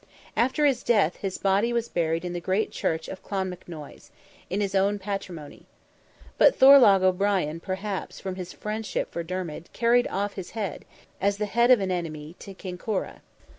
[0.35, 4.09] After his death, his body was buried in the great Church of Clonmacnoise,
[4.49, 5.67] in his own patrimony.
[6.39, 10.85] But Thorlogh O'Brien perhaps, from his friendship for Dermid, carried off his head,
[11.21, 13.21] as the head of an enemy, to Kinkora.